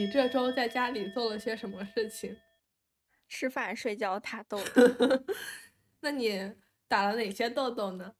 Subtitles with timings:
[0.00, 2.34] 你这周在家里做了些什么事情？
[3.28, 4.82] 吃饭、睡觉、打豆豆。
[6.00, 6.54] 那你
[6.88, 8.14] 打了哪些豆豆呢？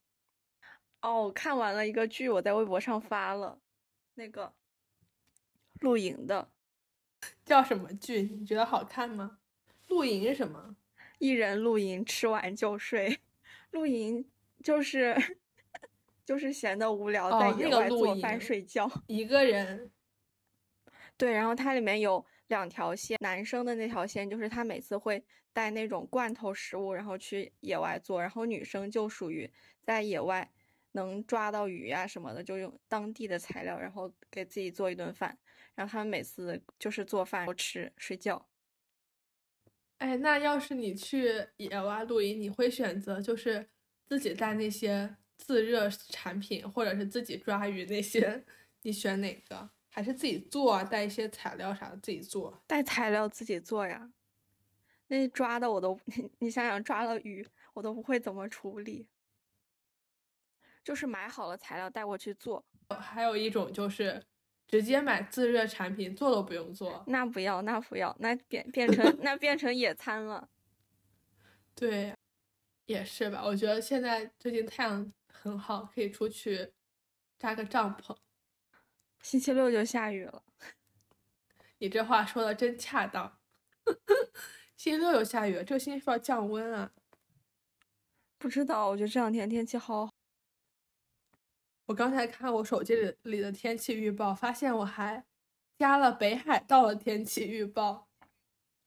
[1.00, 3.62] 哦，我看完了一个剧，我在微博上发了，
[4.12, 4.52] 那个
[5.80, 6.50] 露营的，
[7.46, 8.28] 叫什么剧？
[8.38, 9.38] 你觉得好看吗？
[9.88, 10.76] 露营是什么？
[11.18, 13.20] 一人露营，吃完就睡。
[13.70, 14.28] 露营
[14.62, 15.16] 就是
[16.26, 18.86] 就是闲的无聊，在野外做饭睡觉。
[19.06, 19.90] 一个人。
[21.20, 29.50] 对，然后它里面有两条线，男生的那条线就是他每次会带那种罐头食物，然后去野外做，然后女生就属于
[29.82, 30.50] 在野外。
[30.92, 35.38] 能抓到鱼呀什么的，就用当地的材料，然后给自己做一顿饭。
[35.76, 38.44] 然后他们每次就是做饭、吃、睡觉。
[39.98, 43.64] 哎，那要是你去野外露营，你会选择就是
[44.08, 48.44] 自己带那些自热产品，或者是自己抓鱼那些？
[48.82, 49.70] 你选哪个？
[49.90, 52.62] 还是自己做，啊带一些材料啥的自己做？
[52.66, 54.10] 带材料自己做呀。
[55.08, 55.98] 那抓的我都，
[56.38, 59.08] 你想想抓了鱼，我都不会怎么处理。
[60.84, 64.24] 就是买好了材料带过去做，还有一种就是
[64.66, 67.04] 直接买自热产品做都不用做。
[67.06, 70.48] 那不要，那不要，那变变成 那变成野餐了。
[71.74, 72.14] 对，
[72.86, 73.42] 也是吧？
[73.44, 76.72] 我觉得现在最近太阳很好，可以出去
[77.38, 78.16] 扎个帐篷。
[79.22, 80.42] 星期六就下雨了，
[81.78, 83.38] 你这话说的真恰当。
[84.76, 86.92] 星期六有下雨，这个星期是要降温啊？
[88.38, 90.10] 不知道，我觉得这两天天气好。
[91.86, 95.24] 我刚才看我手机里里的天气预报，发现我还
[95.76, 98.08] 加了北海道的天气预报，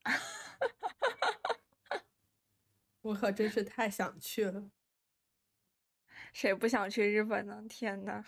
[3.02, 4.72] 我可真是太想去了。
[6.32, 7.64] 谁不想去日本呢？
[7.70, 8.24] 天呐，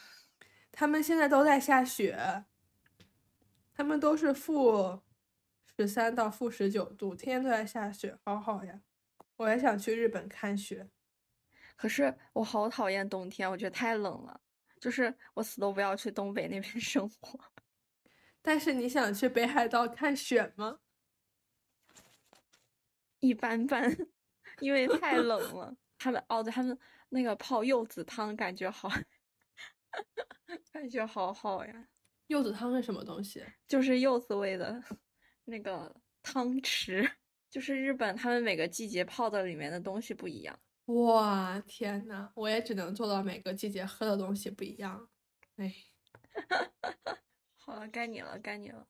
[0.75, 2.43] 他们现在都在下雪，
[3.73, 5.01] 他们都是负
[5.77, 8.81] 十三到负十九度，天天都在下雪，好好呀！
[9.37, 10.89] 我也想去日本看雪，
[11.77, 14.41] 可是我好讨厌冬天，我觉得太冷了。
[14.80, 17.39] 就是我死都不要去东北那边 生活，
[18.41, 20.80] 但是你想去北海道看雪吗？
[23.19, 23.95] 一般般，
[24.59, 25.75] 因为太冷了。
[25.97, 26.77] 他们哦，对，他们
[27.09, 28.89] 那个泡柚子汤感觉好，
[30.71, 31.88] 感觉好好呀。
[32.27, 33.45] 柚子汤是什么东西？
[33.67, 34.82] 就是柚子味的
[35.45, 37.10] 那个汤池。
[37.52, 40.60] 就是日本他们每个季节泡的里面的东西不一样。
[40.88, 45.10] 哇天呐，我也只能做到每个季节喝的东西不一样。
[45.55, 45.73] 哎，
[47.55, 48.88] 好了，该你了，该你了。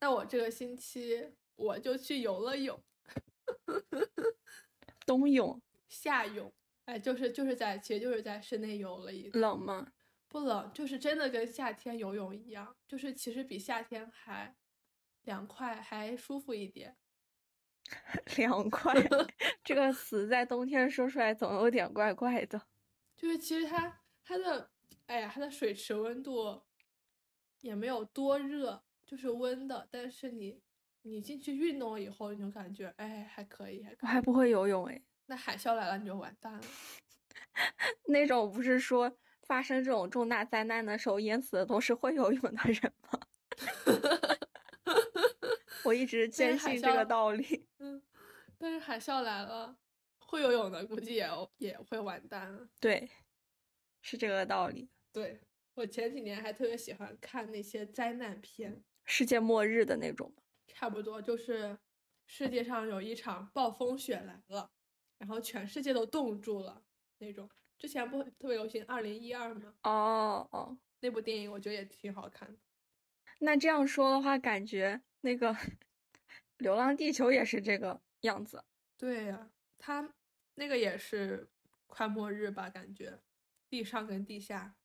[0.00, 2.78] 那我这个星期我就去游了泳，
[5.06, 6.52] 冬泳、 夏泳，
[6.84, 9.30] 哎，就是就是在，其实就是在室内游了一。
[9.30, 9.92] 冷吗？
[10.32, 14.56] 不冷，就是真的跟夏天游泳一样，就是其实比夏天还
[15.24, 16.96] 凉快，还舒服一点。
[18.38, 18.94] 凉快
[19.62, 22.62] 这个词在冬天说出来总有点怪怪的。
[23.14, 24.70] 就是其实它它的
[25.06, 26.62] 哎呀，它的水池温度
[27.60, 29.86] 也没有多热，就是温的。
[29.90, 30.62] 但是你
[31.02, 33.86] 你进去运动了以后，你就感觉哎还可以。
[34.00, 36.64] 我还不会游泳哎，那海啸来了你就完蛋了。
[38.08, 43.20] 那种不是说发生这种重大灾难的时候淹死的都是会游泳的人吗？
[45.84, 47.66] 我一直坚信这个道理。
[47.78, 48.02] 嗯，
[48.56, 49.76] 但是海啸来了，
[50.18, 52.68] 会游泳的估计也也会完蛋。
[52.80, 53.10] 对，
[54.00, 54.88] 是这个道理。
[55.12, 55.40] 对
[55.74, 60.32] 我前几年还特别喜欢看那些灾难片，世界末日的那种。
[60.68, 61.76] 差不多就是
[62.26, 64.70] 世界上有一场暴风雪来了，
[65.18, 66.82] 然后全世界都冻住了
[67.18, 67.50] 那种。
[67.82, 69.74] 之前不特别流行二零一二吗？
[69.82, 72.56] 哦哦，那部电影我觉得也挺好看的。
[73.40, 75.02] 那这样说的话，感觉。
[75.22, 75.52] 那个
[76.58, 78.62] 《流浪地球》也是这个样子。
[78.96, 80.14] 对呀，它
[80.54, 81.50] 那个也是
[81.88, 82.70] 快末日吧？
[82.70, 83.18] 感觉
[83.68, 84.76] 地上跟地下。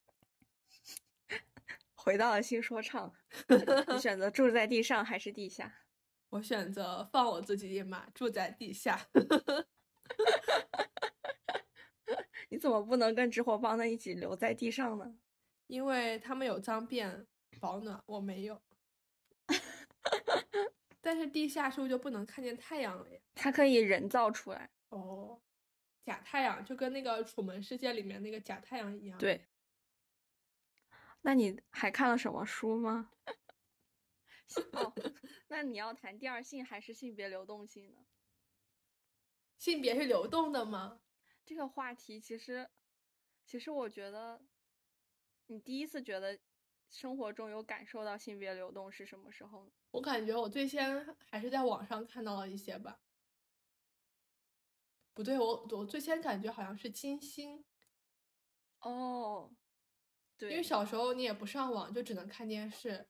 [1.94, 3.14] 回到了新说唱，
[3.94, 5.84] 你选择住在地上还是地下？
[6.30, 9.00] 我选择放我自己一马，住在地下。
[12.50, 15.20] 你怎么不能跟纸火帮的一起留在地上呢？
[15.68, 17.26] 因为他们有脏辫
[17.60, 18.62] 保暖，我没有。
[21.02, 23.20] 但是地下是不是就不能看见太阳了呀？
[23.36, 25.42] 它可以人造出来哦，
[26.06, 29.18] 假太阳就跟那个《楚门世界》里面那个假太阳一样。
[29.18, 29.46] 对。
[31.22, 33.12] 那你还看了什么书吗？
[34.72, 34.94] 哦，
[35.50, 38.06] 那你要谈第二性还是性别流动性呢？
[39.58, 41.02] 性别是流动的吗？
[41.48, 42.70] 这个话题其实，
[43.46, 44.42] 其实我觉得，
[45.46, 46.38] 你第一次觉得
[46.90, 49.72] 生活中有感受到性别流动是什么时候呢？
[49.92, 53.00] 我感觉我最先还是在网上看到了一些吧。
[55.14, 57.64] 不对，我我最先感觉好像是金星。
[58.82, 59.56] 哦，
[60.38, 63.08] 对，因为小时候你也不上网，就只能看电视，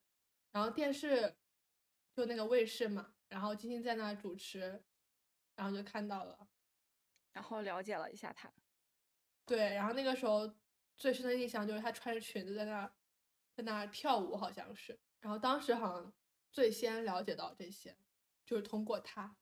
[0.52, 1.36] 然后电视
[2.16, 4.84] 就那个卫视嘛，然后金星在那主持，
[5.56, 6.48] 然后就看到了，
[7.38, 8.52] 然后了解了一下他。
[9.46, 10.52] 对，然后那个时候
[10.98, 12.92] 最深的印象就是他穿着裙子在那
[13.54, 16.12] 在那跳舞，好像是，然后当时好像
[16.52, 17.96] 最先了解到这些，
[18.44, 19.38] 就是通过他。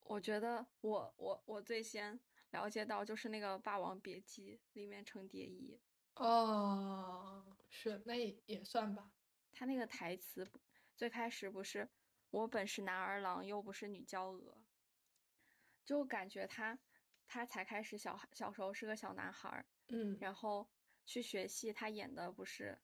[0.00, 2.18] 我觉得我我我最先
[2.50, 5.80] 了解到就是那个《霸王别姬》里面程蝶衣。
[6.16, 9.12] 哦，是，那也也算吧。
[9.52, 10.50] 他那个台词
[10.96, 11.88] 最开始不是
[12.30, 14.58] “我本是男儿郎，又不是女娇娥”，
[15.84, 16.78] 就感觉他
[17.26, 20.68] 他才开始小小时候是个小男孩，嗯，然后
[21.04, 22.78] 去学戏，他演的不是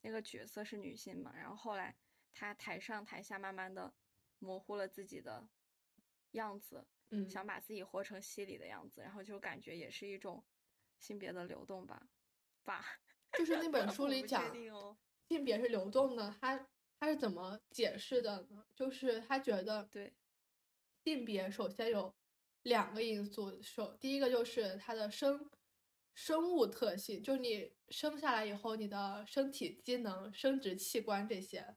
[0.00, 1.96] 那个角色是女性嘛，然后后来
[2.32, 3.94] 他台上台下慢慢的
[4.38, 5.48] 模糊了自己的。
[6.32, 10.42] 样子，嗯，想把自己活成戏里的样子，然后就感觉也是一种
[10.98, 12.08] 性别的流动吧，
[12.64, 12.82] 吧，
[13.36, 14.50] 就是那 本书里讲
[15.28, 18.64] 性别是流动的，他他是怎么解释的呢？
[18.74, 20.14] 就是他觉得对
[21.04, 22.14] 性别首先有
[22.62, 25.50] 两个因素，首第一个就是它的生
[26.14, 31.76] 生物特性，就是你生下来以后你的身体机能、生殖器官这些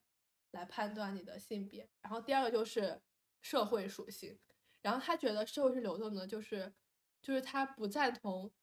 [0.52, 3.02] 来判断你的性别，然后第二个就是
[3.42, 4.38] 社会属性。
[4.82, 6.72] 然后他觉得社会是流动的，就是，
[7.20, 8.54] 就是他不赞同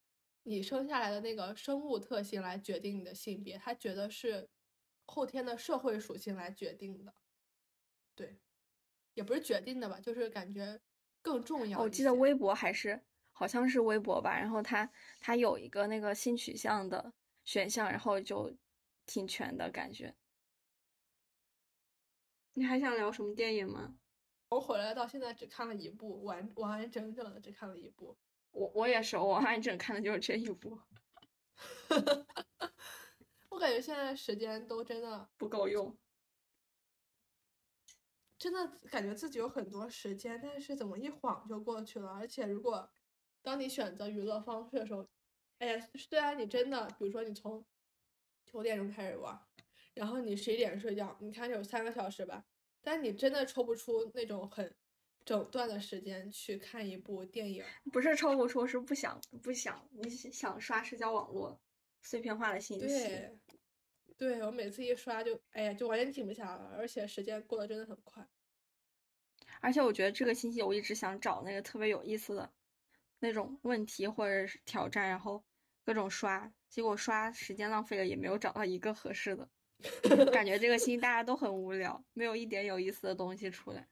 [0.44, 4.48] 你生下来的那个生物特性来决定你的性别，他觉得是
[5.04, 7.12] 后天的社会属性来决定的，
[8.14, 8.38] 对，
[9.14, 10.80] 也不是决定的吧，就是感觉
[11.22, 11.78] 更重要。
[11.78, 13.00] 我记得微博还是
[13.32, 14.90] 好像是微博吧，然后他
[15.20, 17.14] 他有一个那个性取向的
[17.44, 18.52] 选项，然后就
[19.06, 20.14] 挺全的感觉。
[22.54, 23.94] 你还想聊什么电影吗？
[24.50, 28.18] 我回来到现在只看了一部，完完完整整的只看了一部。
[28.50, 30.78] 我我也是，我完完整看的就是这一部。
[33.48, 35.96] 我感觉现在时间都真的不够用，
[38.42, 42.10] 真的感觉自己有很多时间，但是怎么一晃就过去了？
[42.10, 42.90] 而且如果
[43.40, 45.06] 当你选择娱乐方式的时候，
[45.58, 47.64] 哎呀，虽然你真的，比如说你从
[48.44, 49.40] 九点钟开始玩，
[49.94, 52.44] 然后你十一点睡觉，你看有三个小时吧。
[52.82, 54.74] 但你真的抽不出那种很
[55.24, 61.60] 整段的时间去看一部电影，不是抽不出，是不想不想，你想刷社交网络，
[62.02, 62.88] 碎片化的信息。
[62.88, 63.38] 对，
[64.22, 68.24] 对我每次一刷就，哎呀，就完全停不下来，而且时间过得真的很快。
[69.60, 72.52] 而且我觉得这个星期我一直想找那个特别有意思的
[73.18, 75.42] 那种问题或者是挑战，然后
[75.82, 79.48] 各种刷，结果刷时间浪费了，也没有找到一个合适的。
[80.30, 83.88] 感觉这个星期大家都很无聊，没有一点有意思的东西出来。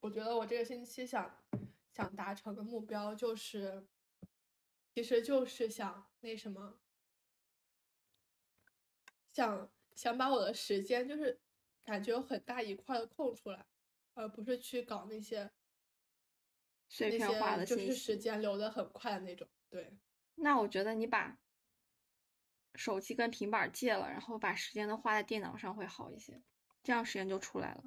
[0.00, 1.44] 我觉得我这个星期想
[1.92, 3.86] 想达成的目标就是，
[4.94, 6.80] 其实就是想那什么，
[9.32, 11.38] 想想把我的时间就是
[11.84, 13.66] 感觉有很大一块的空出来，
[14.14, 15.50] 而不是去搞那些
[16.88, 19.48] 碎片化的就是时间流的很快的那种。
[19.68, 19.96] 对，
[20.36, 21.38] 那我觉得你把。
[22.76, 26.40] 手机跟平板戒了，然后把时间都花在电脑上会好一些，
[26.84, 27.82] 这样时间就出来了。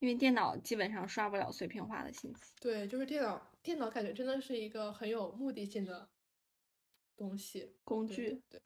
[0.00, 2.52] 因为电脑基本上刷不了碎片化的信息。
[2.60, 6.10] 对，就是电脑，电脑感觉真的是一个很有目的性的
[7.16, 8.42] 东西工具。
[8.50, 8.60] 对，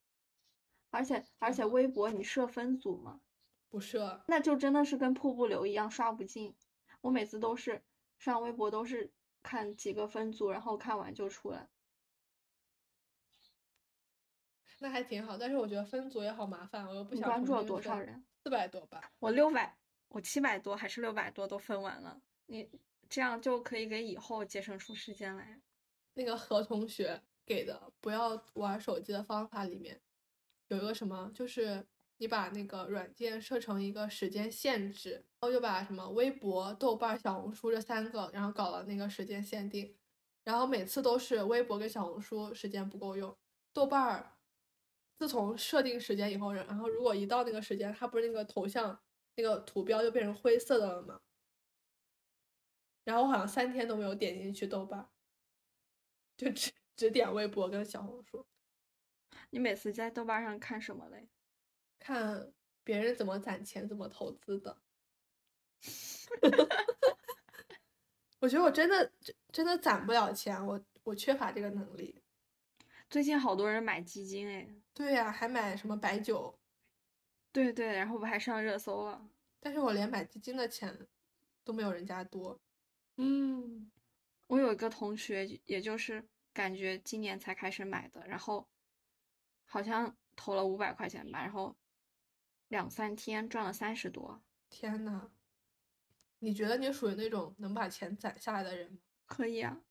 [0.94, 3.20] 而且而且微博你设分组吗？
[3.68, 6.54] 不设，那就真的是跟瀑布流一样刷不尽。
[7.00, 7.82] 我每次都是
[8.16, 11.68] 上微博都是看几个分组，然后看完就出来。
[14.78, 18.24] 那还挺好，但是我觉得分组也好麻烦，我又不想关注了多少人？
[18.42, 19.10] 四百多吧。
[19.18, 19.76] 我六百，
[20.08, 22.22] 我七百多还是六百多都分完了。
[22.46, 22.70] 你
[23.08, 25.60] 这样就可以给以后节省出时间来。
[26.14, 30.00] 那个何同学给的不要玩手机的方法里面
[30.68, 31.86] 有一个什么，就是
[32.18, 39.94] 你把那个软件设成一个时间限制，然后就把什么微博、豆瓣、小红书这三个，然后搞了那个时间限定，
[40.42, 43.36] 然后每次都是微博跟小红书时间不够用，
[43.72, 44.30] 豆瓣儿。
[45.16, 49.00] 自从设定时间以后，然后如果一到那个时间，它不是那个头像
[49.36, 51.20] 那个图标就变成灰色的了吗？
[53.04, 55.08] 然后我好像三天都没有点进去豆瓣，
[56.36, 58.44] 就只只点微博跟小红书。
[59.54, 61.28] 你每次在豆瓣上看什么嘞？
[62.00, 64.76] 看别人怎么攒钱、怎么投资的。
[68.40, 72.20] 我觉得我真的真真的攒不了钱，我我缺乏这个能力。
[73.08, 74.68] 最近好多人买基金哎。
[74.92, 76.58] 对呀，还买什么白酒？
[77.52, 79.30] 对对，然后不还上热搜了？
[79.60, 81.06] 但是我连买基金的钱
[81.62, 82.60] 都没有人家多。
[83.18, 83.88] 嗯，
[84.48, 88.66] 我有一个同学，也就是感觉今年才开始买的，然后
[89.66, 91.76] 好像投了五百块钱吧，然后
[92.68, 94.42] 两三天赚了三十多。
[94.68, 95.30] 天呐，
[96.38, 98.98] 你觉得你属于那种能把钱攒下来的人吗？
[99.26, 99.82] 可以啊。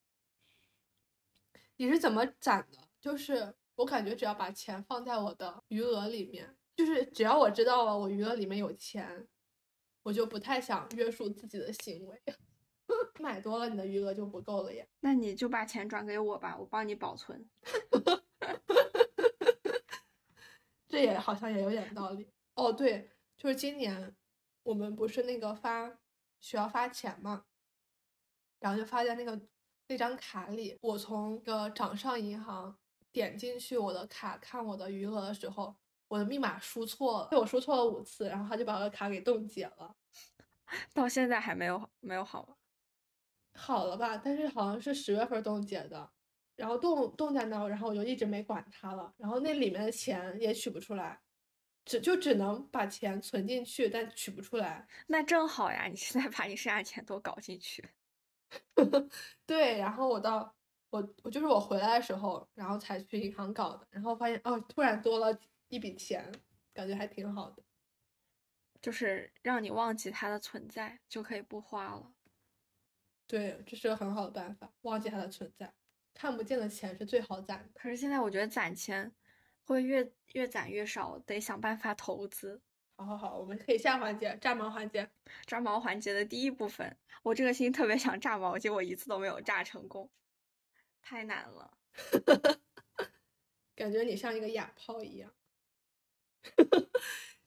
[1.77, 2.77] 你是怎么攒的？
[3.01, 9.27] 就是我感觉只要把钱放在我的余额里面，就是只要我知道了我余额里面有钱，
[10.03, 12.22] 我就不太想约束自己的行为。
[13.20, 14.86] 买多了，你的余额就不够了呀。
[15.00, 17.50] 那你就把钱转给我吧，我帮你保存。
[20.94, 22.30] 这也好像也有点道理。
[22.54, 24.16] 哦，对，就是今年
[24.62, 25.92] 我们不是那个发
[26.40, 27.46] 需要发钱嘛，
[28.60, 29.42] 然后就发在那个
[29.88, 30.78] 那张卡里。
[30.82, 32.78] 我从个掌上银行
[33.12, 35.76] 点进去我的卡看我的余额的时候，
[36.08, 39.96] 我的密码输错了，被我输错了五次，然后他就把我的卡给冻结了。
[40.94, 42.56] 到现在还没有没有好吗？
[43.56, 46.12] 好了吧，但是好像是十月份冻结的，
[46.56, 49.14] 然后冻冻在那儿，然后我就一直没管它了。
[49.18, 51.20] 然后那里面的钱也取不出来，
[51.86, 54.88] 只就只能把钱存进去，但取不出来。
[55.08, 57.84] 那正好呀，你现在把你剩下钱都搞进去。
[59.46, 60.56] 对，然后我到
[60.92, 65.38] 我我就是我回来的时候，然后才去银行搞的，然后发现哦，突然多了
[65.70, 66.32] 一笔钱，
[66.74, 67.64] 感觉还挺好的。
[68.82, 72.14] 就是让你忘记它的存在，就可以不花了。
[73.26, 75.74] 对，这是个很好的办法，忘记它的存在。
[76.13, 77.79] 看不见的钱是最好攒的。
[77.79, 79.12] 可是现在我觉得攒钱
[79.63, 82.62] 会越越攒越少，得想办法投资。
[82.96, 85.10] 好好好，我们可以下环节炸毛环节。
[85.46, 90.10] 炸毛环节的第一部分，我这个心特别想炸毛，结果一次都没有炸成功，
[91.01, 91.77] 太难了。
[93.75, 95.34] 感觉你像一个哑炮一样。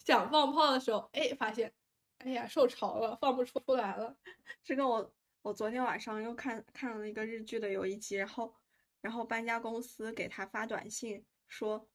[0.04, 1.73] 想放炮的时候，哎，发现，
[2.18, 4.16] 哎呀，受潮了，放不出来了。
[4.64, 5.14] 这跟我，
[5.47, 8.53] 我昨天晚上又看看了一个日剧的有一集，然后，
[9.00, 11.88] 然后搬家公司给他发短信说，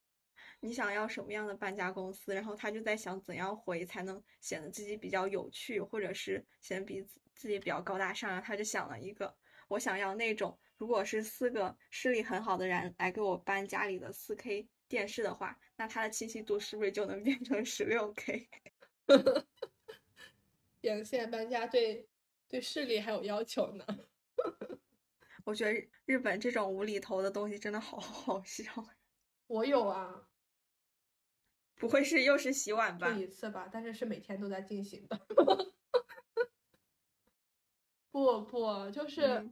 [0.61, 2.33] 你想要什么样的搬家公司？
[2.33, 7.03] 然后他就在想怎样回才能显得自己比较有趣，或者是显得比
[7.35, 8.29] 自己比较高大上。
[8.29, 9.35] 然后他就想了一个，
[9.67, 14.69] 我想要那种，如果是四个视力很好的人来给我搬家里的四 K。
[14.87, 18.49] 电视的话，那它的清晰度是不是就能变成十六 K？
[20.81, 22.07] 现在搬家对
[22.51, 23.85] 对视力还有要求呢。
[25.45, 28.71] 我觉得日本这种无厘头的东西真的好好笑。
[29.47, 30.27] 我有啊，
[31.75, 33.09] 不会是又是洗碗吧？
[33.11, 35.17] 一次吧，但是是每天都在进行的。
[38.11, 39.49] 不不，就是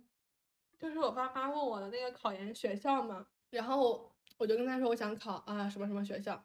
[0.77, 4.13] 就是我爸妈问我的那个考研学校嘛，然后。
[4.37, 6.41] 我就跟他说我想考啊什么什么学校，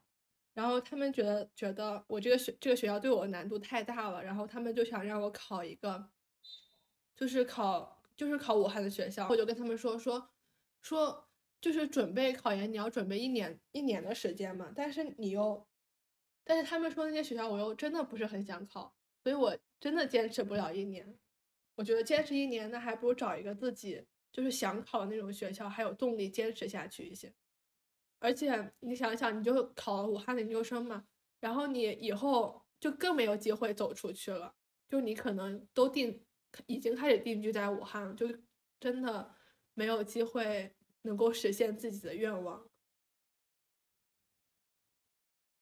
[0.52, 6.10] 然后他们觉得觉得我这个学这个学校对我难度太大了，然后他们就想让我考一个，
[7.16, 9.28] 就是考就是考武汉的学校。
[9.28, 10.30] 我就跟他们说说
[10.82, 11.28] 说
[11.60, 15.66] 就是准备考研，你要准备一年一年的时间嘛，但是你又，
[16.44, 21.18] 但是他们说那些学校我又真的不是很想考，所以我真的坚持不了一年。
[21.76, 27.34] 我觉得坚持一年那还不如找一个自己就是想考的那种学校，还有动力坚持下去一些。
[28.20, 31.06] 而且你想想，你就考武汉的研究生嘛，
[31.40, 34.54] 然后你以后就更没有机会走出去了，
[34.88, 36.24] 就你可能都定，
[36.66, 38.26] 已经开始定居在武汉了，就
[38.80, 39.34] 真的
[39.74, 42.68] 没有机会能够实现自己的愿望。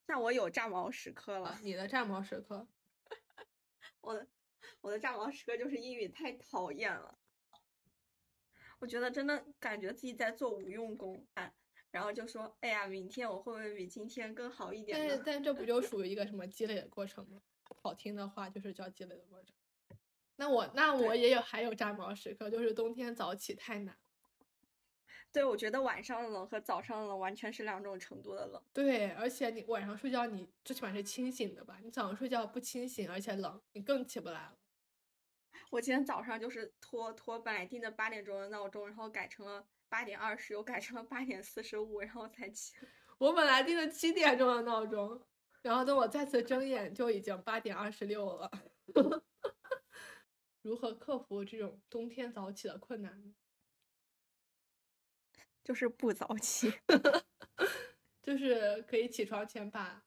[0.07, 2.69] 那我有炸毛时刻了，你的炸毛时刻，
[4.03, 4.27] 我的
[4.81, 7.19] 我的炸毛时刻就是英语太讨厌了，
[8.79, 11.27] 我觉得真的感觉自己在做无用功。
[11.91, 17.43] 然后就说：“哎呀，明天我会不会比今天更好一点？”但是，但这不就属于一个什么积累的过程吗？
[17.83, 19.55] 好听的话就是叫积累的过程。
[20.43, 23.97] 那我那我也有还有炸毛时刻，就是冬天早起太难。
[25.31, 28.61] 对，我觉得晚上的冷和早上的冷完全是两种程度的冷。
[28.73, 31.79] 对，而且你晚上睡觉，你最起码是清醒的吧？
[31.81, 34.59] 你早上睡觉不清醒，而且冷，你更起不来了。
[35.71, 39.65] 我今天早上就是拖拖，本来定的八点钟的闹钟，然后改成了。
[39.89, 42.75] 八点二十，又改成了八点四十五，然后才起。
[43.19, 45.23] 我本来定的七点钟的闹钟，
[45.61, 48.51] 然后等我再次睁眼，就已经八点二十六了。
[50.62, 53.35] 如何克服这种冬天早起的困难呢？
[55.62, 56.73] 就是不早起，
[58.23, 60.04] 就是可以起床前把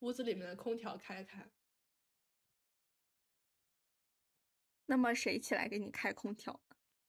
[0.00, 1.50] 屋子里面的空调开开。
[4.86, 6.60] 那么谁起来给你开空调？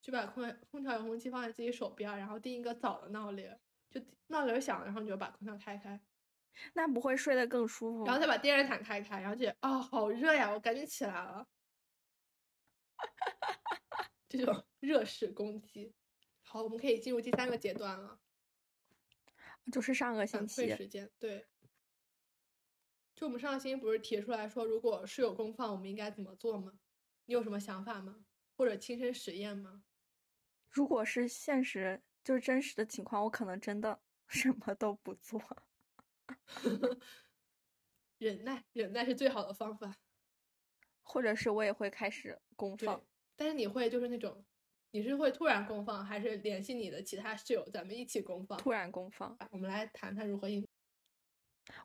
[0.02, 3.58] 就把空空调遥控器放在自己手边，然后定一个早的闹铃，
[3.90, 6.00] 就闹铃响了，然后你就把空调开开，
[6.74, 8.06] 那不会睡得更舒服？
[8.06, 11.48] 然后再把电热毯开开，然后就啊、好热呀，我赶紧起来了。
[14.30, 15.94] 这种 热式攻击。
[16.44, 18.20] 好，我们可以进入第三个阶段了，
[19.72, 21.10] 就是上个星期，时间。
[21.18, 21.48] 对，
[23.16, 26.80] 就我们上个星期不是提出来说，如果室友公放，我们应该怎么做吗？
[27.26, 28.26] 你有什么想法吗？
[28.58, 29.84] 或者亲身实验吗？
[30.70, 35.42] 如果是现实，就是真实的情况，我可能真的 什么都不做。
[38.18, 39.96] 忍耐，忍耐是最好的方法。
[41.04, 43.02] 或者是我也会开始公放，，
[43.36, 44.44] 但是你会就是那种，
[44.92, 48.58] 你是会突然公放，还是联系你的其他室友，咱们一起公放？
[48.58, 49.38] 突然公放。
[49.52, 50.66] 我们来谈谈如何应。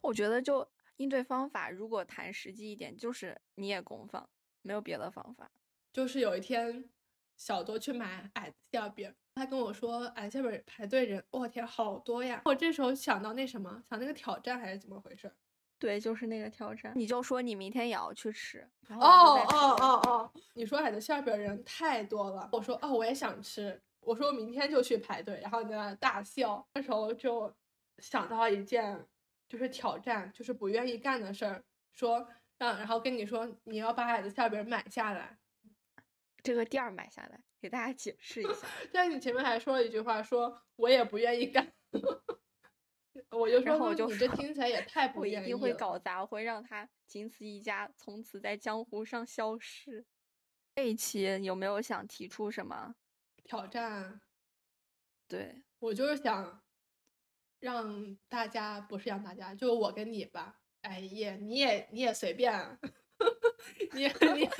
[0.03, 4.29] 我觉得就应对方法，如果谈实际一点，就是你也公放，
[4.63, 5.51] 没有别的方法。
[5.93, 6.89] 就是有一天，
[7.37, 12.43] 小多去买矮子馅饼，他跟我说矮子馅饼排队人，我天，好多呀！
[12.45, 15.35] 我这时候想到那什么，想那个挑战还是怎么回事儿？
[15.79, 18.67] 对，就是那个挑战，你就说你明天也要去吃。
[18.89, 20.33] 哦哦哦哦！
[20.55, 26.67] 你说海的馅饼人太多了，我说哦我也想吃，我说明天就去排队，然后你在那大笑。
[26.75, 27.55] 那时候就
[27.99, 29.07] 想到一件
[29.49, 32.27] 就是挑战，就是不愿意干的事儿，说
[32.59, 35.39] 让然后跟你说你要把海的馅饼买下来。
[36.43, 38.69] 这个店儿买下来，给大家解释一下。
[38.93, 41.73] 但是你前面还说了一句话，说我也不愿意干，
[43.37, 50.07] 我就说我就说你这听起来也太不我一定会搞砸，我会让他仅此一家，从此在江湖上消失。
[50.75, 52.95] 这一期有没有想提出什么？
[53.45, 54.21] 挑战。
[55.29, 56.63] 对，我就是想
[57.61, 62.79] 让大家，不是让大家，就我跟你吧，哎也你也你也随便，
[63.93, 64.51] 你也你也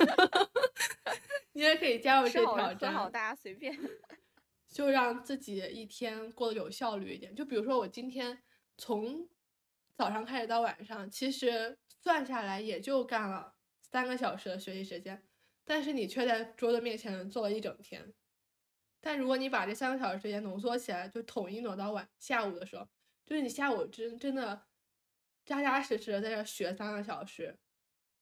[1.53, 3.77] 你也可以加入这吃好挑喝好，战，大家随便。
[4.69, 7.33] 就让自己一天过得有效率一点。
[7.33, 8.43] 就比如说我今天
[8.77, 9.27] 从
[9.95, 15.27] 早上开始到晚上，其实算下来也就干了三个小时的学习时间，
[15.65, 18.13] 但是你却在桌子面前坐了一整天。
[18.99, 22.87] 但如果你把这三个小时时间浓缩起来，就统一挪到晚下午的时候，
[23.25, 24.67] 就是你下午真真的
[25.45, 27.57] 扎扎实实的在这学三个小时，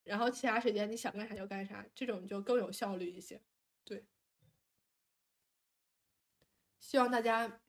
[0.04, 3.42] 然后其他时间你想干啥就干啥，这种就更有效率一些。
[3.84, 4.06] 对，
[6.80, 7.62] 希望大家，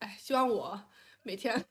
[0.00, 0.90] 哎，希望我
[1.22, 1.64] 每天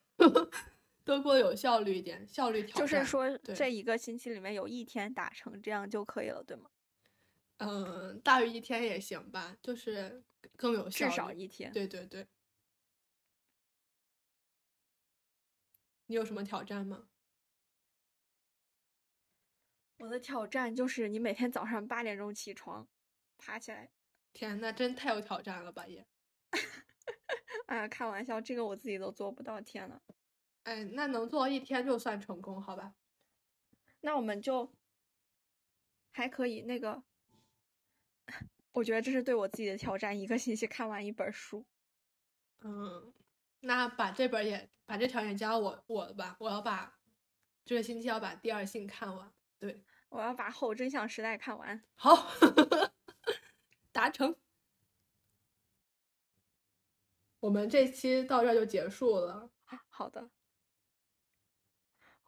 [1.07, 2.83] 都过得有效率一点，效率挑战。
[2.87, 6.69] 就是说，这一个星期里面有一天打成，这样就可以了，对吗？
[7.59, 10.23] 嗯，大于一天也行吧，就是
[10.57, 11.71] 更有效至少一天。
[11.71, 12.27] 对对对。
[16.09, 17.07] 你有什么挑战吗？
[19.99, 22.87] 我的挑战就是你每天早上八点钟起床，
[23.37, 23.89] 爬起来。
[24.35, 26.05] 天，呐真太有挑战了吧也。
[27.67, 30.01] 哎呀，开玩笑，这个我自己都做不到，天呐。
[30.63, 32.93] 哎，那能做到一天就算成功，好吧？
[34.01, 34.73] 那我们就
[36.11, 37.03] 还可以那个，
[38.71, 41.65] 我觉得这是对我自己的挑战，一个星期看完一本书。
[42.61, 43.13] 嗯，
[43.61, 46.97] 那把这本也把这条也交我我的吧，我要把
[47.65, 49.33] 这个星期要把第二性看完。
[49.59, 51.83] 对，我要把《后真相时代》看完。
[51.95, 52.29] 好，
[53.91, 54.35] 达成。
[57.41, 59.49] 我们这期到这儿就结束了。
[59.89, 60.29] 好的，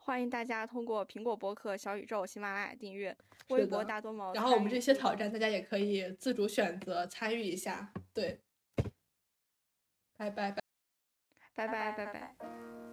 [0.06, 3.18] 欢迎大家通过苹果播客、小宇宙、喜马拉雅订阅，
[3.50, 4.32] 微博大多毛。
[4.36, 7.92] 然后我们这些挑战，大家也可以自主选择参与一下。
[8.14, 8.40] 对，
[10.16, 10.62] 拜拜拜。
[11.56, 12.85] 拜拜拜拜。